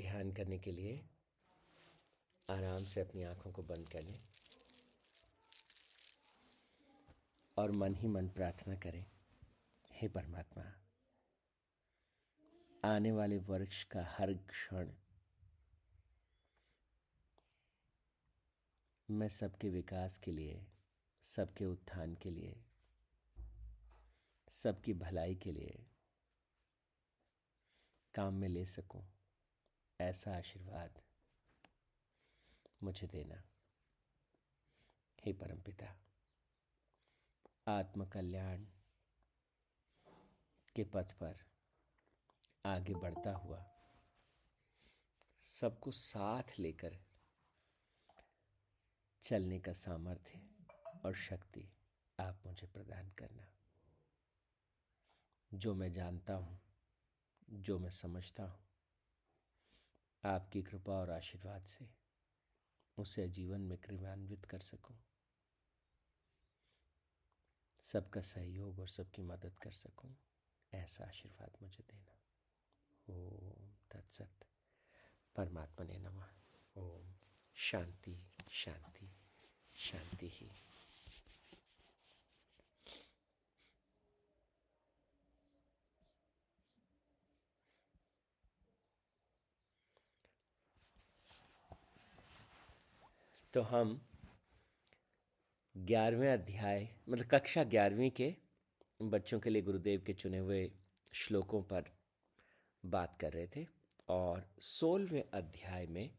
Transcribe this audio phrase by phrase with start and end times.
[0.00, 1.08] ध्यान करने के लिए
[2.50, 4.18] आराम से अपनी आँखों को बंद कर लें
[7.56, 9.04] और मन ही मन प्रार्थना करें,
[9.92, 10.64] हे परमात्मा,
[12.84, 14.90] आने वाले वर्ष का हर क्षण
[19.10, 20.66] मैं सबके विकास के लिए,
[21.22, 22.64] सबके उत्थान के लिए,
[24.52, 25.86] सबकी भलाई के लिए
[28.14, 29.02] काम में ले सकूँ।
[30.00, 30.98] ऐसा आशीर्वाद
[32.82, 33.42] मुझे देना।
[35.18, 35.88] हे परमपिता
[37.68, 38.64] आत्म कल्याण
[40.76, 41.44] के पथ पर
[42.64, 43.64] आगे बढ़ता हुआ
[45.44, 46.98] सबको साथ लेकर
[49.22, 50.40] चलने का सामर्थ्य
[51.04, 51.68] और शक्ति
[52.18, 53.46] आप मुझे प्रदान करना।
[55.54, 56.60] जो मैं जानता हूँ,
[57.48, 58.69] जो मैं समझता हूँ
[60.24, 61.90] आपकी कृपा और आशीर्वाद से
[62.98, 64.96] उसे जीवन में क्रियान्वित कर सकूँ।
[67.82, 70.16] सबका सहयोग और सबकी मदद कर सकूँ,
[70.72, 72.18] ऐसा आशीर्वाद मुझे देना।
[73.10, 74.46] ओम तत्सत।
[75.36, 76.28] परमात्मा ने नमः।
[76.76, 77.14] ओम
[77.54, 79.16] शांति शांति
[79.76, 80.69] शांति ही।
[93.54, 94.08] तो हम
[95.76, 98.36] ग्यारहवें अध्याय मतलब कक्षा ग्यारहवीं के
[99.02, 100.72] बच्चों के लिए गुरुदेव के चुने हुए
[101.12, 101.84] श्लोकों पर
[102.86, 103.66] बात कर रहे थे
[104.08, 106.10] और सोलहवें अध्याय में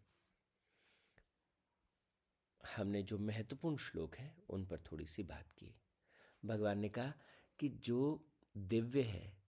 [2.76, 5.76] हमने जो महत्वपूर्ण श्लोक हैं, उन पर थोड़ी सी बात की।
[6.46, 7.14] भगवान ने कहा
[7.60, 9.44] कि जो दिव्य है,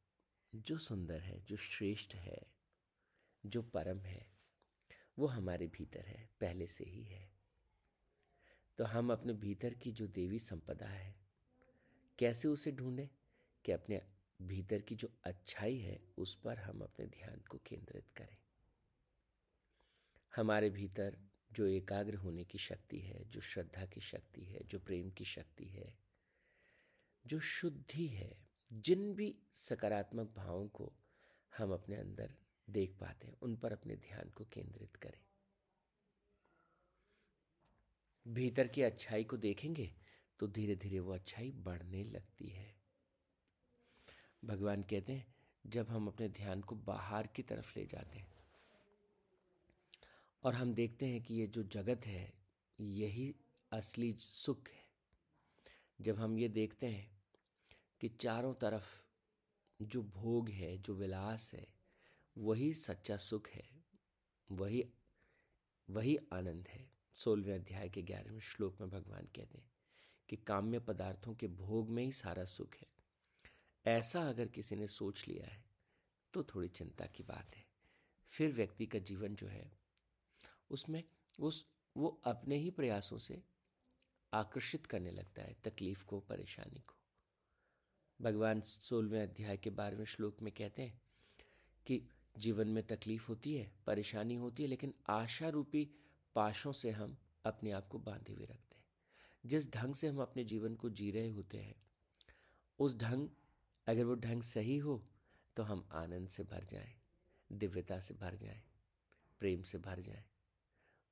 [0.55, 2.45] जो सुंदर है, जो श्रेष्ठ है,
[3.45, 4.27] जो परम है,
[5.19, 7.32] वो हमारे भीतर है, पहले से ही है।
[8.77, 11.15] तो हम अपने भीतर की जो देवी संपदा है,
[12.19, 13.09] कैसे उसे ढूंढें
[13.65, 14.01] कि अपने
[14.41, 18.37] भीतर की जो अच्छाई है, उस पर हम अपने ध्यान को केंद्रित करें।
[20.35, 21.17] हमारे भीतर
[21.51, 25.65] जो एकाग्र होने की शक्ति है, जो श्रद्धा की शक्ति है, जो प्रेम की शक्ति
[25.65, 25.97] है,
[27.25, 30.93] जो शुद्धि है, जिन भी सकारात्मक भावों को
[31.57, 32.33] हम अपने अंदर
[32.69, 35.32] देख पाते हैं, उन पर अपने ध्यान को केंद्रित करें।
[38.25, 39.91] भीतर की अच्छाई को देखेंगे
[40.39, 42.75] तो धीरे धीरे वो अच्छाई बढ़ने लगती है।
[44.45, 45.35] भगवान कहते हैं,
[45.65, 48.31] जब हम अपने ध्यान को बाहर की तरफ़ ले जाते हैं
[50.43, 52.33] और हम देखते हैं कि ये जो जगत है,
[52.79, 53.35] यही
[53.71, 54.83] असली सुख है।
[56.01, 57.21] जब हम ये देखते हैं
[58.01, 59.03] कि चारों तरफ़
[59.79, 61.67] जो भोग है, जो विलास है,
[62.37, 63.69] वही सच्चा सुख है,
[64.51, 64.85] वही
[65.89, 69.71] वही आनंद है। सोलहवें अध्याय के ग्यारहवें श्लोक में भगवान कहते हैं
[70.29, 72.87] कि काम्य पदार्थों के भोग में ही सारा सुख है।
[73.85, 75.63] ऐसा अगर किसी ने सोच लिया है
[76.33, 77.65] तो थोड़ी चिंता की बात है।
[78.29, 79.71] फिर व्यक्ति का जीवन जो है,
[80.69, 81.03] उसमें
[81.39, 81.65] उस,
[81.97, 83.43] वो अपने ही प्रयासों से
[84.33, 86.95] आकर्षित करने लगता है, तकलीफ़ को, परेशानी को।
[88.21, 91.01] भगवान सोलहवें अध्याय के बारहवें श्लोक में कहते हैं
[91.85, 92.07] कि
[92.37, 95.89] जीवन में तकलीफ़ होती है, परेशानी होती है, लेकिन आशा रूपी
[96.35, 98.85] पाशों से हम अपने आप को बांधे हुए रखते हैं।
[99.43, 101.75] जिस ढंग से हम अपने जीवन को जी रहे होते हैं
[102.79, 103.29] उस ढंग
[103.87, 105.03] अगर वो ढंग सही हो
[105.57, 106.93] तो हम आनंद से भर जाएँ,
[107.49, 108.61] दिव्यता से भर जाएँ,
[109.41, 110.23] प्रेम से भर जाएँ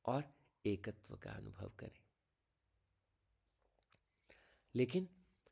[0.06, 0.24] और
[0.66, 2.00] एकत्व का अनुभव करें।
[4.76, 5.08] लेकिन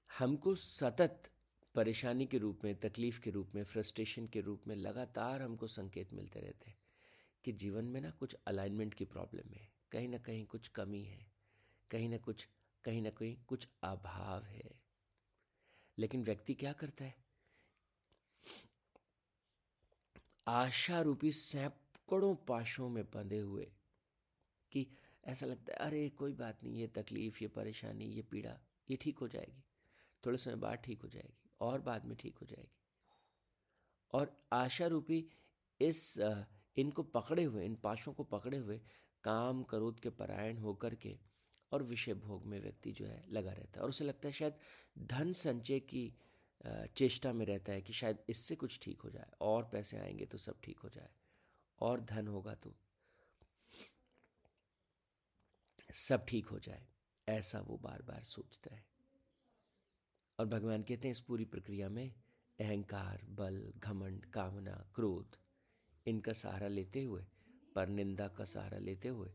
[0.10, 1.30] हमको सतत
[1.76, 6.14] परेशानी के रूप में तकलीफ़ के रूप में फ्रस्ट्रेशन के रूप में लगातार हमको संकेत
[6.14, 6.78] मिलते रहते हैं।
[7.44, 11.32] कि जीवन में ना कुछ अलाइनमेंट की प्रॉब्लम है। कहीं ना कहीं कुछ कमी है।
[11.92, 12.48] कहीं ना कुछ,
[12.84, 14.82] कहीं ना कहीं कुछ अभाव है।
[15.98, 17.26] लेकिन व्यक्ति क्या करता है?
[20.48, 23.72] आशा रूपी सैकड़ों पाशों में बंधे हुए
[24.72, 24.88] कि
[25.26, 28.60] ऐसा लगता है, अरे, कोई बात नहीं, ये तकलीफ़, ये परेशानी, ये पीड़ा,
[28.90, 29.64] ये ठीक हो जाएगी।
[30.26, 32.80] थोड़े समय बाद ठीक हो जाएगी, और बाद में ठीक हो जाएगी।
[34.12, 35.30] और आशा रूपी
[35.82, 36.20] इस
[36.80, 38.78] इनको पकड़े हुए, इन पाशों को पकड़े हुए
[39.24, 41.18] काम, क्रोध के परायण होकर के
[41.72, 44.54] और विषय भोग में व्यक्ति जो है लगा रहता है। और उसे लगता है शायद
[45.08, 46.12] धन संचय की
[46.98, 50.38] चेष्टा में रहता है कि शायद इससे कुछ ठीक हो जाए, और पैसे आएँगे तो
[50.38, 51.10] सब ठीक हो जाए,
[51.82, 52.74] और धन होगा तो
[55.98, 56.86] सब ठीक हो जाए,
[57.28, 58.84] ऐसा वो बार बार सोचता है।
[60.40, 62.08] और भगवान कहते हैं इस पूरी प्रक्रिया में
[62.60, 65.38] अहंकार, बल, घमंड, कामना, क्रोध
[66.10, 67.26] इनका सहारा लेते हुए,
[67.76, 69.32] पर निंदा का सहारा लेते हुए,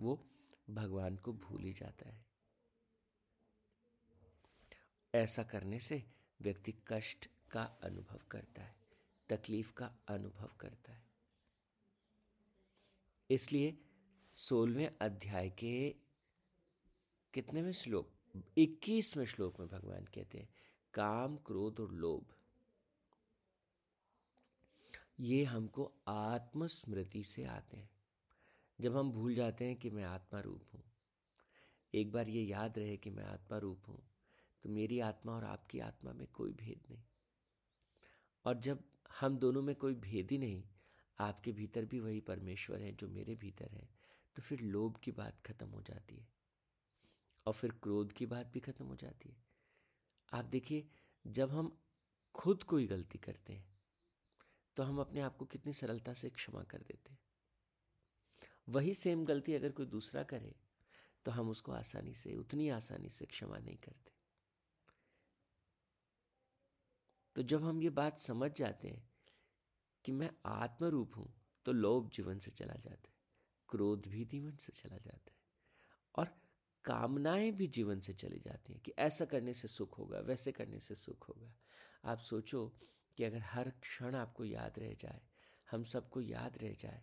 [0.00, 0.30] वो
[0.70, 2.26] भगवान को भूल ही जाता है।
[5.14, 6.04] ऐसा करने से
[6.40, 8.76] व्यक्ति कष्ट का अनुभव करता है,
[9.28, 11.04] तकलीफ़ का अनुभव करता है।
[13.30, 13.78] इसलिए
[14.32, 15.90] सोलवें अध्याय के
[17.34, 18.12] कितने में श्लोक,
[18.58, 20.48] इक्कीसवें श्लोक में भगवान कहते हैं,
[20.94, 22.34] काम, क्रोध और लोभ।
[25.18, 27.88] ये हमको आत्मस्मृति से आते हैं।
[28.78, 30.82] जब हम भूल जाते हैं कि मैं आत्मा रूप हूँ।
[31.94, 34.02] एक बार ये याद रहे कि मैं आत्मा रूप हूँ
[34.64, 37.02] तो मेरी आत्मा और आपकी आत्मा में कोई भेद नहीं।
[38.44, 38.82] और जब
[39.20, 40.62] हम दोनों में कोई भेद ही नहीं,
[41.18, 43.88] आपके भीतर भी वही परमेश्वर है जो मेरे भीतर है
[44.36, 46.26] तो फिर लोभ की बात खत्म हो जाती है।
[47.46, 49.36] और फिर क्रोध की बात भी खत्म हो जाती है।
[50.32, 50.86] आप देखिए,
[51.24, 51.76] जब हम
[52.34, 53.73] खुद कोई गलती करते हैं
[54.76, 57.18] तो हम अपने आप को कितनी सरलता से क्षमा कर देते हैं।
[58.68, 60.54] वही सेम गलती अगर कोई दूसरा करे
[61.26, 64.12] तो हम उसको आसानी से, उतनी आसानी से क्षमा नहीं करते।
[67.36, 69.02] तो जब हम ये बात समझ जाते हैं
[70.04, 71.32] कि मैं आत्मरूप हूँ
[71.66, 73.14] तो लोभ जीवन से चला जाता है,
[73.68, 75.38] क्रोध भी जीवन से चला जाता है,
[76.14, 76.28] और
[76.84, 80.80] कामनाएँ भी जीवन से चली जाती हैं कि ऐसा करने से सुख होगा, वैसे करने
[80.80, 81.52] से सुख होगा।
[82.04, 82.72] आप सोचो
[83.16, 85.20] कि अगर हर क्षण आपको याद रह जाए,
[85.70, 87.02] हम सबको याद रह जाए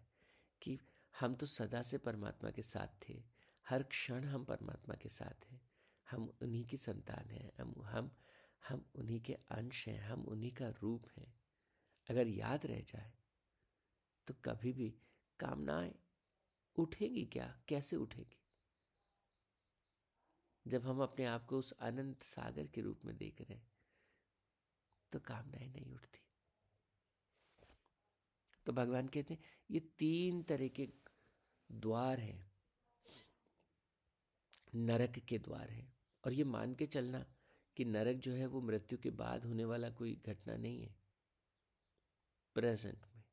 [0.62, 0.80] कि
[1.20, 3.24] हम तो सदा से परमात्मा के साथ थे,
[3.70, 5.62] हर क्षण हम परमात्मा के साथ हैं,
[6.12, 8.12] हम उन्हीं की संतान हैं, हम हम
[8.70, 11.34] हम उन्हीं के अंश हैं, हम उन्हीं का रूप हैं।
[12.10, 13.14] अगर याद रह जाए
[14.28, 14.90] तो कभी भी
[15.40, 15.96] कामनाएँ
[16.76, 17.62] उठेंगी क्या?
[17.68, 18.38] कैसे उठेंगी?
[20.68, 23.68] जब हम अपने आप को उस अनंत सागर के रूप में देख रहे हैं
[25.12, 26.20] तो कामनाएँ नहीं उठती।
[28.66, 30.90] तो भगवान कहते हैं, ये तीन तरह के
[31.72, 32.52] द्वार हैं।
[34.76, 37.26] नरक के द्वार हैं। और ये मान के चलना
[37.78, 40.96] कि नरक जो है वो मृत्यु के बाद होने वाला कोई घटना नहीं है।
[42.56, 43.24] प्रेजेंट में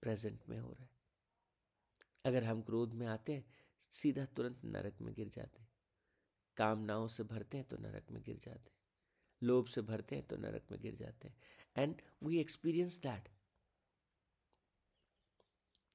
[0.00, 0.90] प्रेजेंट में हो रहा है।
[2.24, 3.54] अगर हम क्रोध में आते हैं,
[3.90, 5.68] सीधा तुरंत नरक में गिर जाते हैं।
[6.56, 8.77] कामनाओं से भरते हैं तो नरक में गिर जाते हैं।
[9.42, 11.36] लोभ से भरते हैं तो नरक में गिर जाते हैं।
[11.76, 13.28] एंड वी एक्सपीरियंस दैट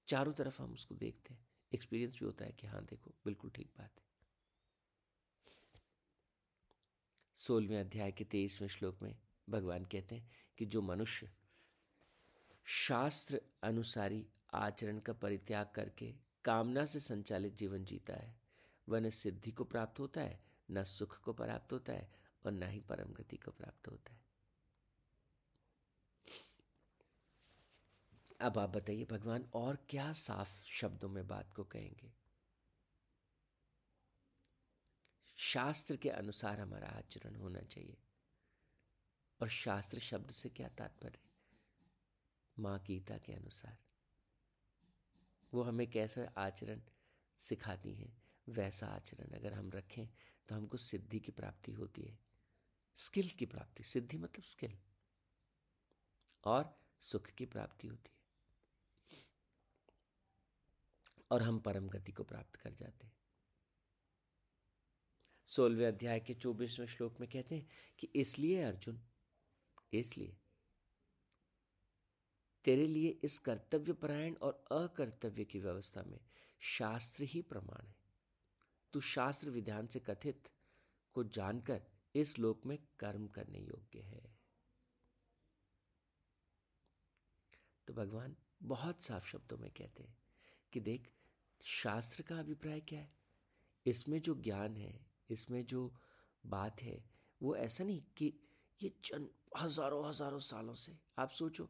[0.07, 3.72] चारों तरफ़ हम उसको देखते हैं। एक्सपीरियंस भी होता है कि हाँ देखो, बिल्कुल ठीक
[3.78, 4.04] बात है।
[7.38, 9.16] सोलहवें अध्याय के तेईसवें श्लोक में
[9.50, 11.30] भगवान कहते हैं कि जो मनुष्य
[12.66, 16.13] शास्त्र अनुसारी आचरण का परित्याग करके
[16.45, 18.36] कामना से संचालित जीवन जीता है,
[18.90, 20.40] वह न सिद्धि को प्राप्त होता है,
[20.72, 24.24] न सुख को प्राप्त होता है और न ही परम गति को प्राप्त होता है।
[28.42, 32.13] अब आप बताइए, भगवान और क्या साफ़ शब्दों में बात को कहेंगे?
[35.36, 37.98] शास्त्र के अनुसार हमारा आचरण होना चाहिए।
[39.42, 41.19] और शास्त्र शब्द से क्या तात्पर्य
[42.60, 43.78] माँ गीता के अनुसार।
[45.54, 46.81] वो हमें कैसा आचरण
[47.38, 50.07] सिखाती हैं, वैसा आचरण अगर हम रखें
[50.48, 52.32] तो हमको सिद्धि की प्राप्ति होती है।
[52.95, 54.78] स्किल की प्राप्ति, सिद्धि मतलब स्किल।
[56.44, 58.14] और सुख की प्राप्ति होती है।
[61.31, 63.18] और हम परम गति को प्राप्त कर जाते हैं।
[65.45, 67.69] सोलहवें अध्याय के चौबीसवें श्लोक में कहते हैं
[68.00, 69.02] कि इसलिए अर्जुन,
[69.94, 70.38] इसलिए
[72.64, 76.19] तेरे लिए इस कर्तव्य परायण और अकर्तव्य की व्यवस्था में
[76.59, 77.95] शास्त्र ही प्रमाण है।
[78.94, 80.50] तू शास्त्र विधान से कथित
[81.14, 84.24] को जानकर इस लोक में कर्म करने योग्य है।
[87.88, 90.16] तो भगवान बहुत साफ़ शब्दों में कहते हैं
[90.74, 91.12] कि देख,
[91.64, 93.12] शास्त्र का अभिप्राय क्या है?
[93.86, 94.94] इसमें जो ज्ञान है,
[95.30, 95.94] इसमें जो
[96.44, 97.04] बात है,
[97.42, 98.34] वो ऐसा नहीं कि
[98.80, 99.28] ये जन
[99.60, 101.70] हज़ारों हज़ारों सालों से। आप सोचो,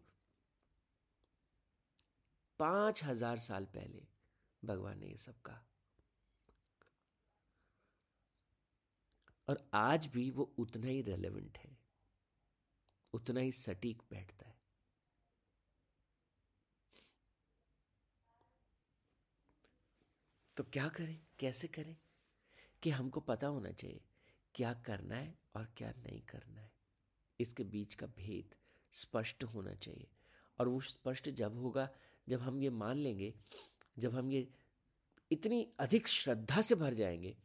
[2.60, 4.08] पाँच हज़ार साल पहले
[4.64, 5.66] भगवान ने ये सब कहा।
[9.48, 11.78] और आज भी वो उतना ही रेलेवेंट है,
[13.14, 14.64] उतना ही सटीक बैठता है।
[20.58, 21.26] तो क्या करें?
[21.40, 21.98] कैसे करें?
[22.84, 24.02] कि हमको पता होना चाहिए
[24.56, 26.72] क्या करना है और क्या नहीं करना है।
[27.40, 28.56] इसके बीच का भेद
[28.92, 30.08] स्पष्ट होना चाहिए।
[30.60, 31.90] और वो स्पष्ट जब होगा,
[32.30, 33.34] जब हम ये मान लेंगे,
[34.00, 34.54] जब हम ये
[35.32, 37.38] इतनी अधिक श्रद्धा से भर जाएँगे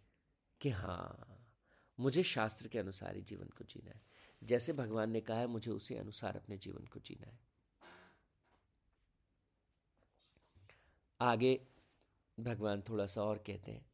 [0.60, 1.37] कि हाँ
[2.00, 4.02] मुझे शास्त्र के अनुसार ही जीवन को जीना है।
[4.42, 7.40] जैसे भगवान ने कहा है, मुझे उसी अनुसार अपने जीवन को जीना है।
[11.20, 11.66] आगे
[12.40, 13.90] भगवान थोड़ा सा और कहते हैं,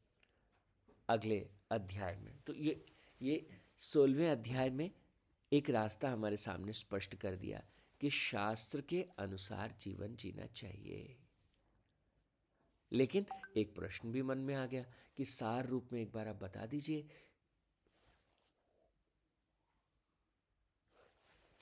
[1.09, 2.87] अगले अध्याय में। तो ये
[3.23, 4.91] ये सोलहवें अध्याय में
[5.53, 7.65] एक रास्ता हमारे सामने स्पष्ट कर दिया
[8.01, 11.19] कि शास्त्र के अनुसार जीवन जीना चाहिए।
[12.93, 14.85] लेकिन एक प्रश्न भी मन में आ गया
[15.17, 17.09] कि सार रूप में एक बार आप बता दीजिए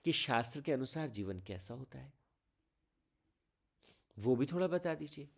[0.05, 2.13] कि शास्त्र के अनुसार जीवन कैसा होता है।
[4.19, 5.29] वो भी थोड़ा बता दीजिए।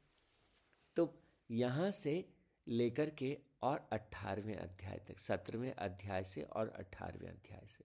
[0.97, 2.29] तो यहाँ से
[2.69, 7.85] लेकर के और अठारहवें अध्याय तक, सत्रहवें अध्याय से और अठारहवें अध्याय से।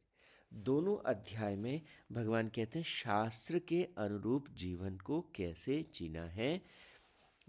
[0.53, 1.81] दोनों अध्याय में
[2.11, 6.61] भगवान कहते हैं, शास्त्र के अनुरूप जीवन को कैसे जीना है,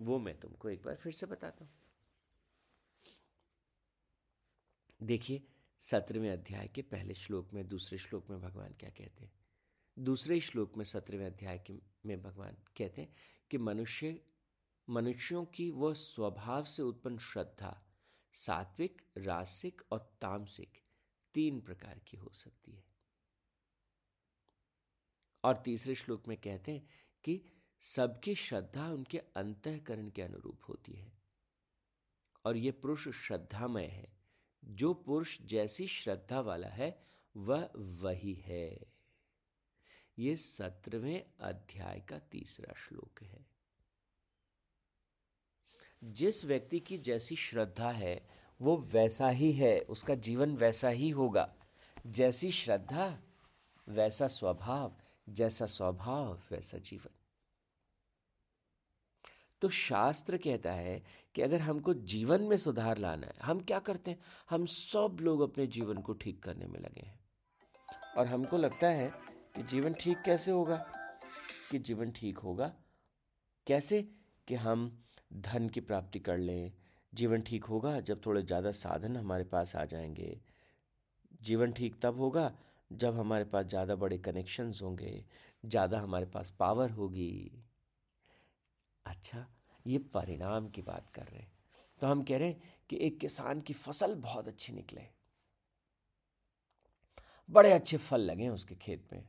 [0.01, 1.73] वो मैं तुमको एक बार फिर से बताता हूँ।
[5.03, 5.43] देखिए
[5.81, 9.33] सत्रहवें अध्याय के पहले श्लोक में, दूसरे श्लोक में भगवान क्या कहते हैं?
[9.99, 13.17] दूसरे श्लोक में, सत्रहवें अध्याय के, में भगवान कहते हैं
[13.51, 14.25] कि मनुष्य,
[14.89, 17.87] मनुष्यों की वह स्वभाव से उत्पन्न श्रद्धा
[18.33, 20.79] सात्विक रासिक और तामसिक
[21.35, 22.85] तीन प्रकार की हो सकती है।
[25.45, 26.89] और तीसरे श्लोक में कहते हैं
[27.25, 27.45] कि
[27.81, 31.13] सबकी श्रद्धा उनके अंतकरण के अनुरूप होती है।
[32.45, 34.20] और ये पुरुष श्रद्धामय है।
[34.81, 37.03] जो पुरुष जैसी श्रद्धा वाला है,
[37.37, 38.81] वह वही है।
[40.19, 43.47] ये सत्रहवें अध्याय का तीसरा श्लोक है।
[46.05, 48.29] जिस व्यक्ति की जैसी श्रद्धा है,
[48.61, 51.55] वो वैसा ही है, उसका जीवन वैसा ही होगा।
[52.07, 53.21] जैसी श्रद्धा,
[53.89, 54.97] वैसा स्वभाव,
[55.29, 57.20] जैसा स्वभाव, वैसा जीवन।
[59.63, 61.03] तो शास्त्र कहता है
[61.35, 64.19] कि अगर हमको जीवन में सुधार लाना है, हम क्या करते हैं?
[64.51, 67.19] हम सब लोग अपने जीवन को ठीक करने में लगे हैं।
[68.17, 69.11] और हमको लगता है
[69.57, 70.77] कि जीवन ठीक कैसे होगा?
[71.71, 72.73] कि जीवन ठीक होगा
[73.67, 74.03] कैसे?
[74.49, 76.73] कि हम धन की प्राप्ति कर लें,
[77.13, 80.41] जीवन ठीक होगा जब थोड़े ज़्यादा साधन हमारे पास आ जाएँगे।
[81.43, 82.53] जीवन ठीक तब होगा
[82.91, 85.25] जब हमारे पास ज़्यादा बड़े कनेक्शंस होंगे,
[85.65, 87.65] ज़्यादा हमारे पास पावर होगी।
[89.07, 89.47] अच्छा
[89.87, 91.53] ये परिणाम की बात कर रहे हैं।
[92.01, 95.09] तो हम कह रहे हैं कि एक किसान की फ़सल बहुत अच्छी निकले।
[97.51, 99.29] बड़े अच्छे फल लगे उसके खेत में।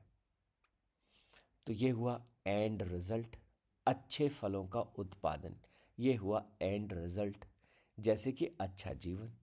[1.68, 3.36] तो ये हुआ एंड रिज़ल्ट
[3.88, 5.56] अच्छे फलों का उत्पादन।
[6.00, 7.46] ये हुआ एंड रिज़ल्ट
[8.00, 9.34] जैसे कि अच्छा जीवन।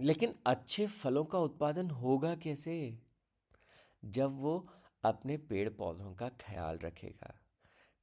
[0.00, 2.98] लेकिन अच्छे फलों का उत्पादन होगा कैसे?
[4.04, 4.68] जब वो
[5.04, 7.39] अपने पेड़ पौधों का ख्याल रखेगा।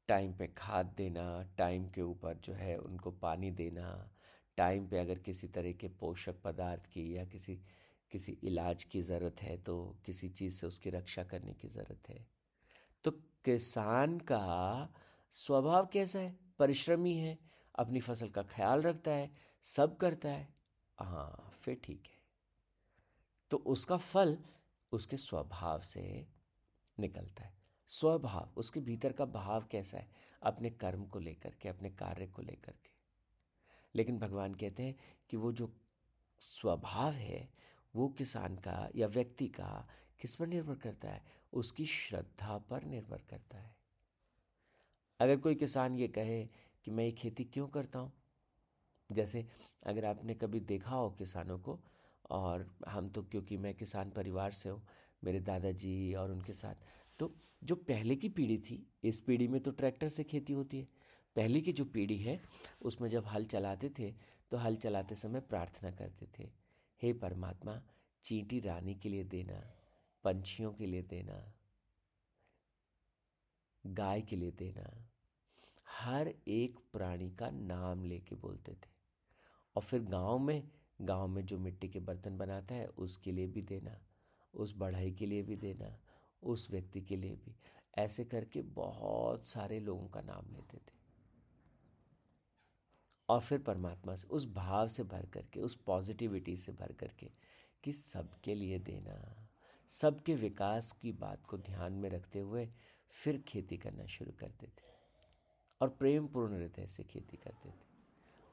[0.10, 4.12] टाइम पे खाद देना, टाइम के ऊपर जो है उनको पानी देना,
[4.58, 7.60] टाइम पे अगर किसी तरह के पोषक पदार्थ की या किसी
[8.12, 12.28] किसी इलाज की ज़रूरत है तो किसी चीज़ से उसकी रक्षा करने की ज़रूरत है।
[13.04, 13.12] तो
[13.46, 14.94] किसान का
[15.32, 16.40] स्वभाव कैसा है?
[16.60, 17.40] परिश्रमी है,
[17.76, 19.32] अपनी फ़सल का ख्याल रखता है,
[19.64, 20.54] सब करता है।
[21.00, 22.18] हाँ फिर ठीक है।
[23.52, 24.38] तो उसका फल
[24.92, 26.28] उसके स्वभाव से
[27.00, 27.57] निकलता है।
[27.88, 30.08] स्वभाव, उसके भीतर का भाव कैसा है?
[30.44, 32.90] अपने कर्म को लेकर के, अपने कार्य को लेकर के।
[33.96, 34.96] लेकिन भगवान कहते हैं
[35.30, 35.74] कि वो जो
[36.40, 37.50] स्वभाव है,
[37.96, 39.88] वो किसान का या व्यक्ति का
[40.20, 41.26] किस पर निर्भर करता है?
[41.54, 43.76] उसकी श्रद्धा पर निर्भर करता है।
[45.20, 46.46] अगर कोई किसान ये कहे
[46.86, 48.14] कि मैं ये खेती क्यों करता हूँ?
[49.12, 49.48] जैसे
[49.84, 51.80] अगर आपने कभी देखा हो किसानों को,
[52.30, 54.88] और हम तो क्योंकि मैं किसान परिवार से हूँ,
[55.24, 56.76] मेरे दादाजी और उनके साथ
[57.20, 57.34] तो
[57.64, 60.88] जो पहले की पीढ़ी थी, इस पीढ़ी में तो ट्रैक्टर से खेती होती है।
[61.36, 62.42] पहले की जो पीढ़ी है,
[62.82, 64.14] उसमें जब हल चलाते थे
[64.52, 66.50] तो हल चलाते समय प्रार्थना करते थे,
[67.02, 67.82] हे परमात्मा,
[68.24, 69.62] चींटी रानी के लिए देना,
[70.24, 71.54] पंछियों के लिए देना,
[73.86, 75.08] गाय के लिए देना।
[75.90, 78.90] हर एक प्राणी का नाम लेके बोलते थे।
[79.76, 80.70] और फिर गाँव में
[81.02, 83.98] गाँव में जो मिट्टी के बर्तन बनाता है, उसके लिए भी देना,
[84.54, 85.98] उस बढ़ाई के लिए भी देना
[86.44, 87.56] उस व्यक्ति के लिए भी।
[87.98, 90.98] ऐसे करके बहुत सारे लोगों का नाम लेते थे।
[93.30, 97.32] और फिर परमात्मा से, उस भाव से भर करके, उस पॉजिटिविटी से भर करके
[97.84, 99.48] कि सबके लिए देना,
[99.88, 102.70] सबके विकास की बात को ध्यान में रखते हुए
[103.10, 104.88] फिर खेती करना शुरू करते थे
[105.82, 107.88] और प्रेम पूर्ण हृदय से खेती करते थे।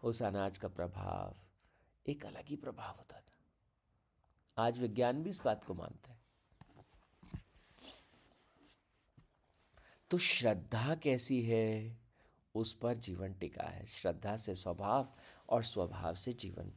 [0.03, 1.37] उस अनाज का प्रभाव,
[2.07, 3.39] एक अलग ही प्रभाव होता था।
[4.59, 6.24] आज विज्ञान भी इस बात को मानता है।
[10.11, 11.99] तो श्रद्धा कैसी है?
[12.55, 15.15] उस पर जीवन टिका है। श्रद्धा से स्वभाव
[15.49, 16.73] और स्वभाव से जीवन।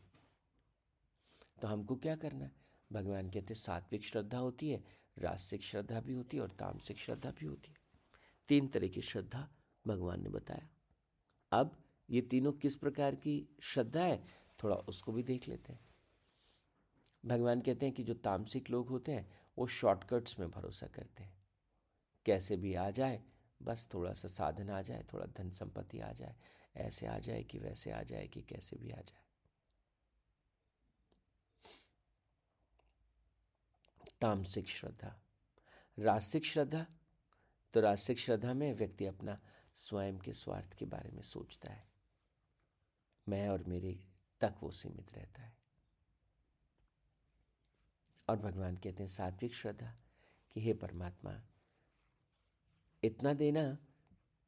[1.62, 2.52] तो हमको क्या करना है?
[2.92, 4.84] भगवान कहते हैं, सात्विक श्रद्धा होती है
[5.18, 7.78] रासिक श्रद्धा भी होती है और तामसिक श्रद्धा भी होती है।
[8.48, 9.50] तीन तरह की श्रद्धा
[9.88, 10.70] भगवान ने बताया।
[11.52, 14.28] अब ये तीनों किस प्रकार की श्रद्धा है?
[14.64, 15.80] थोड़ा उसको भी देख लेते हैं।
[17.26, 21.37] भगवान कहते हैं कि जो तामसिक लोग होते हैं, वो शॉर्टकट्स में भरोसा करते हैं।
[22.28, 23.24] कैसे भी आ जाए,
[23.62, 26.36] बस थोड़ा सा साधन आ जाए, थोड़ा धन संपत्ति आ जाए,
[26.76, 29.24] ऐसे आ जाए कि वैसे आ जाए कि कैसे भी आ जाए।
[34.22, 35.20] तामसिक श्रद्धा।
[36.00, 36.86] रासिक श्रद्धा?
[37.74, 39.42] तो रासिक श्रद्धा में व्यक्ति अपना
[39.74, 41.90] स्वयं के स्वार्थ के बारे में सोचता है।
[43.30, 44.08] मैं और मेरे
[44.42, 45.58] तक वो सीमित रहता है।
[48.30, 49.96] और भगवान कहते हैं, सात्विक श्रद्धा
[50.52, 51.42] कि हे परमात्मा
[53.08, 53.64] इतना देना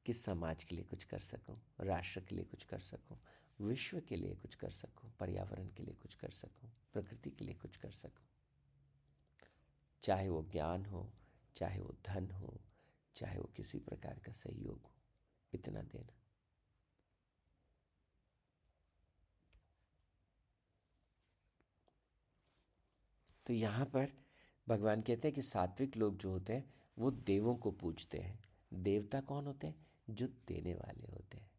[0.06, 3.18] कि समाज के लिए कुछ कर सकूँ, राष्ट्र के लिए कुछ कर सकूँ,
[3.60, 7.56] विश्व के लिए कुछ कर सकूँ, पर्यावरण के लिए कुछ कर सकूँ, प्रकृति के लिए
[7.56, 8.28] कुछ कर सकूँ।
[10.04, 11.10] चाहे वो ज्ञान हो
[11.56, 12.60] चाहे वो धन हो
[13.16, 14.92] चाहे वो किसी प्रकार का सहयोग हो
[15.54, 16.14] इतना देना
[23.46, 24.12] तो यहाँ पर
[24.68, 28.40] भगवान कहते हैं कि सात्विक लोग जो होते हैं वो देवों को पूजते हैं
[28.74, 29.88] देवता कौन होते हैं?
[30.10, 31.52] जो देने वाले होते हैं।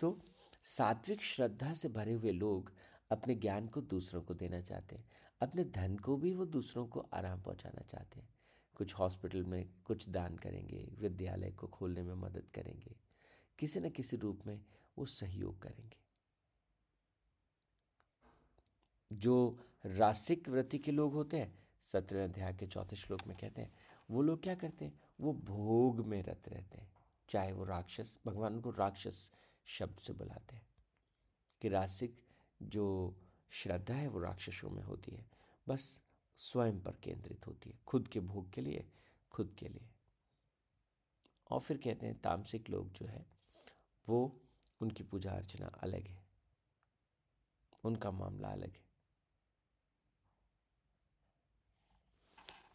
[0.00, 0.20] तो
[0.62, 2.72] सात्विक श्रद्धा से भरे हुए लोग
[3.10, 5.08] अपने ज्ञान को दूसरों को देना चाहते हैं।
[5.40, 8.34] अपने धन को भी वो दूसरों को आराम पहुंचाना चाहते हैं।
[8.74, 12.96] कुछ हॉस्पिटल में कुछ दान करेंगे, विद्यालय को खोलने में मदद करेंगे।
[13.58, 14.64] किसी न किसी रूप में
[14.98, 15.96] वो सहयोग करेंगे।
[19.12, 23.74] जो रासिक वृत्ति के लोग होते हैं सत्रह अध्याय के चौथे श्लोक में कहते हैं
[24.12, 25.00] वो लोग क्या करते हैं?
[25.20, 26.92] वो भोग में रत रहते हैं।
[27.28, 29.32] चाहे वो राक्षस, भगवान को राक्षस
[29.66, 30.66] शब्द से बुलाते हैं
[31.60, 32.22] कि रासिक,
[32.62, 33.16] जो
[33.50, 35.30] श्रद्धा है वो राक्षसों में होती है,
[35.68, 36.02] बस
[36.36, 38.92] स्वयं पर केंद्रित होती है, खुद के भोग के लिए,
[39.30, 39.88] खुद के लिए।
[41.50, 43.26] और फिर कहते हैं, तामसिक लोग जो है,
[44.08, 44.40] वो
[44.80, 46.26] उनकी पूजा अर्चना अलग है।
[47.84, 48.84] उनका मामला अलग है।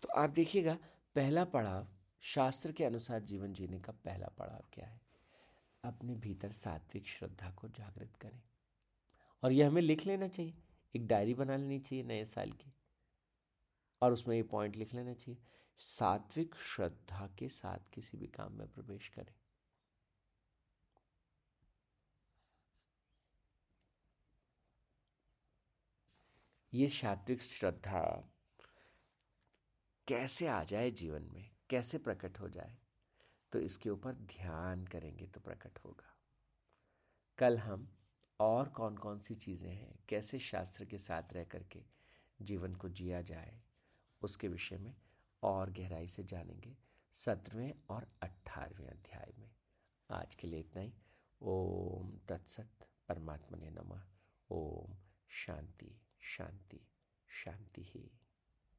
[0.02, 0.78] तो आप देखिएगा
[1.18, 1.88] पहला पड़ाव
[2.22, 5.02] शास्त्र के अनुसार जीवन जीने का पहला पड़ाव क्या है?
[5.84, 8.42] अपने भीतर सात्विक श्रद्धा को जागृत करें।
[9.44, 10.54] और यह हमें लिख लेना चाहिए।
[10.96, 12.74] एक डायरी बना लेनी चाहिए नए साल की।
[14.02, 15.42] और उसमें ये पॉइंट लिख लेना चाहिए।
[15.80, 19.34] सात्विक श्रद्धा के साथ किसी भी काम में प्रवेश करें।
[26.74, 28.30] ये सात्विक श्रद्धा
[30.08, 31.50] कैसे आ जाए जीवन में?
[31.70, 32.78] कैसे प्रकट हो जाए?
[33.52, 36.16] तो इसके ऊपर ध्यान करेंगे तो प्रकट होगा।
[37.38, 37.98] कल हम
[38.40, 40.00] और कौन कौन सी चीज़ें हैं?
[40.10, 41.84] कैसे शास्त्र के साथ रह करके
[42.42, 43.62] जीवन को जिया जाए?
[44.22, 44.96] उसके विषय में
[45.44, 46.78] और गहराई से जानेंगे
[47.12, 49.52] सत्रहवें और अट्ठारहवें अध्याय में।
[50.12, 50.94] आज के लिए इतना ही।
[51.42, 52.70] ओम तत्सत
[53.08, 54.08] परमात्मा ने नमा।
[54.50, 54.98] ओम
[55.30, 56.88] शांति शांति
[57.28, 58.12] शांति ही।